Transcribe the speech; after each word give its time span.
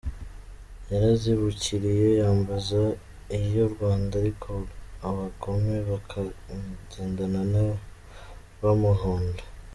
Yarazibukiriye, 0.89 2.07
yambaza 2.21 2.81
iy’I 3.37 3.55
Rwanda 3.73 4.13
ariko 4.21 4.51
abagome 5.07 5.75
bakagendana 5.89 7.61
bamuhonda. 8.61 9.43